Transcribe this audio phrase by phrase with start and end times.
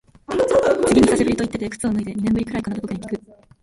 [0.87, 3.21] 次に久しぶりと言ってて靴を脱いで、二年ぶりくらいかなと僕にきく。